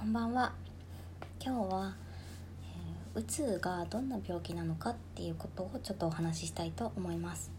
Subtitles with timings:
[0.00, 0.54] こんばんは。
[1.44, 1.94] 今日は、
[3.14, 7.52] えー、うつがどんな病気なのかっていうことをちょっとお話ししたいと思います、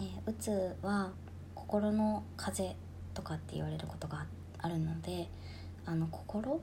[0.00, 1.10] えー、うつは
[1.56, 2.80] 心の風邪
[3.12, 4.24] とかって言われることが
[4.58, 5.28] あるので
[5.84, 6.60] あの心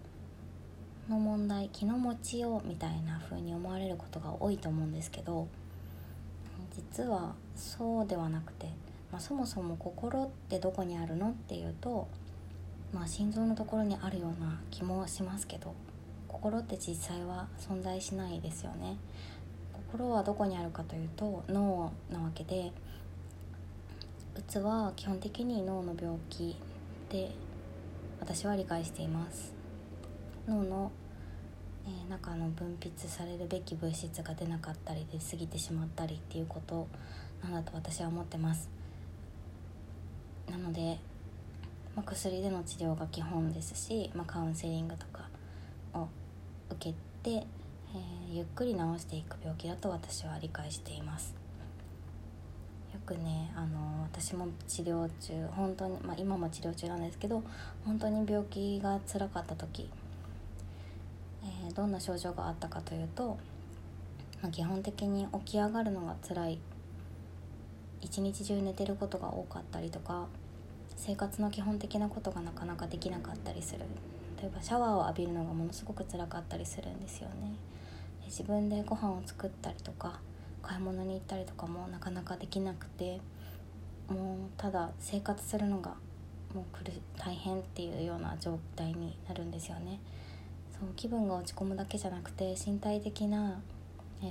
[1.09, 5.49] の問題気の持ちようみたいな風に思われることが多いと思うんですけど
[6.73, 8.67] 実はそうではなくて、
[9.11, 12.07] まあ、そもそも心ってどこにあるのっていうと
[12.93, 15.73] まあ心臓のところにあるような気もしますけど
[16.27, 18.97] 心って実際は存在しないですよね。
[19.91, 22.71] 心はどこにあるかというと脳なわけで
[24.35, 26.55] うつは基本的に脳の病気
[27.09, 27.31] で
[28.19, 29.53] 私は理解しています。
[30.47, 30.91] 脳の、
[31.85, 36.87] えー、中の分泌されるべき物質が出なかったり出過ぎてしまったりっていうこと
[37.43, 38.69] なんだと私は思ってます。
[40.49, 40.99] なので
[41.95, 45.29] まあ、薬での治療が基本ですし、まあ、カウンセリングとか
[45.93, 46.07] を
[46.71, 51.35] 受けて、えー、ゆっくり治していく病気だと私は理解しています。
[52.93, 57.43] よくねあの私も治療中本当に、まあ、今も治療中なんですけど
[57.85, 59.89] 本当に病気が辛かった時、
[61.43, 63.37] えー、どんな症状があったかというと、
[64.41, 66.59] まあ、基本的に起き上がるのが辛い。
[68.01, 70.27] 一日中寝てることが多かったりとか
[70.99, 73.79] 生活の基本的なことがなかなかできなかったりする。
[74.39, 77.53] 例えばシャワーを浴びるのがものすごく辛かったりするんですよね。
[78.25, 80.19] 自分でご飯を作ったりとか
[80.61, 83.21] 買い物に行ったりとかもなかなかできなくて
[84.09, 85.95] もうただ生活するのが
[86.53, 86.83] もう苦
[87.17, 90.01] 大変っていうような状態になるんですよね。
[90.77, 93.61] そう気分が落ち込むだけじゃなくて身体的な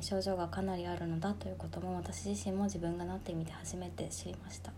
[0.03, 4.71] 症状がかなりあるのだということも私自身も自分がなってみて初めて知りました。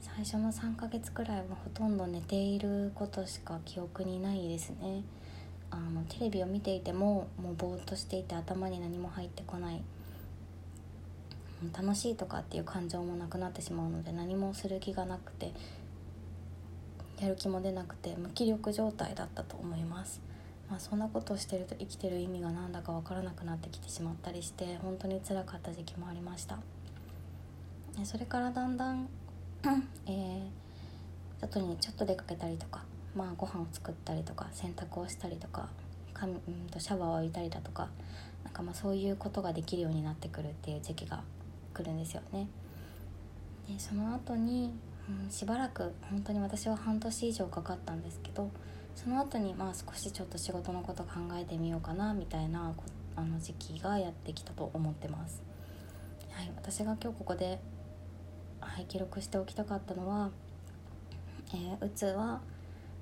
[0.00, 5.02] 最初の3ヶ月くらいはほとんど寝ていることしか記憶にないですね。
[5.70, 9.82] あのテレビを見ていてももうぼーっとしていて頭に何も入ってこない。
[11.76, 15.52] 楽しいとかっていう感情もなくなってしまうので何もする気がなくて
[17.20, 20.22] やる気も出なくて無気力状態だったと思います、
[20.70, 26.58] まあ、そんなことをしてると生きてる意味が何だか分からなくなってきてしまったりして本当につらかった時期もありました。
[28.04, 29.08] それからだんだん
[30.06, 32.82] えー、外にちょっと出かけたりとか、
[33.14, 35.68] まあ、ご飯を作ったりとか洗濯をしたりとか
[36.14, 36.34] かん
[36.70, 37.88] とシャワーを浴びたりだとか
[38.44, 41.22] なんかまあそういうことができるようになってくるっていう時期が
[41.74, 42.48] 来るんですよね。
[43.68, 44.72] でその後に、
[45.08, 48.50] うん、しばらく本当に私は半年以上かかったんですけど
[48.96, 52.74] その後にまあ少しちょっと仕事のこと考えてみようかなみたいな
[53.16, 55.42] あの時期がやってきたと思ってます。
[56.32, 57.60] はい、私が今日ここで
[58.60, 60.30] はい、記録しておきたかったのは、
[61.54, 62.40] えー、うつは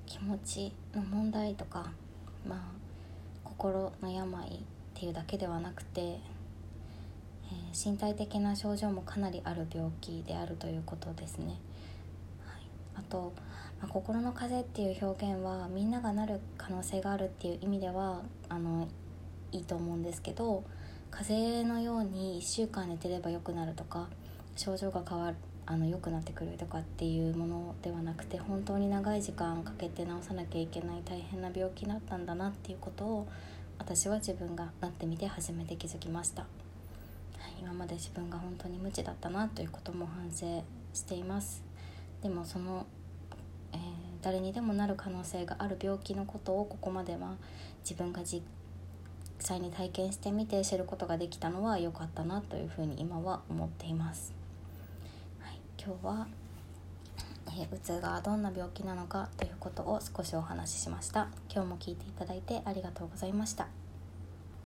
[0.05, 1.91] 気持ちの問題とか、
[2.47, 2.59] まあ、
[3.43, 4.51] 心の病っ
[4.93, 11.59] ていうだけではなくて、えー、身体的な症状もかなりある病気であるということですね。
[12.45, 12.61] はい、
[12.95, 13.33] あと、
[13.81, 18.87] まあ、心の風邪っていう表現はみんながなる可能性があるっていう意味ではあの
[19.51, 20.63] いいと思うんですけど
[21.11, 24.07] 風邪のように1週間寝てれば良くなるとか
[24.55, 25.37] 症状が変わる
[25.71, 33.27] あの良くなってくるとかっていうものではなくて本当に長い時間かけて治さなきゃいけない大変な病気だったんだなっていうことを
[33.77, 36.47] 私は自分がなってみて初めて気づきました、は
[37.49, 41.63] い、今まで自分が本当に無知だったなということも反省しています。
[42.23, 42.87] でもその、
[43.71, 43.79] えー、
[44.23, 47.35] 誰にでもなる可能性がある病気のことをここまでは
[47.83, 48.41] 自分が実
[49.37, 54.38] 際に体験してみて知ることができたのは良かったなというふうに今は思っています。
[55.81, 56.27] 今日は、
[57.47, 61.29] えー、うつがどんな病気なのかということを少しお話ししました。
[61.49, 63.78] 今日も聞いていただいてありがとうございました。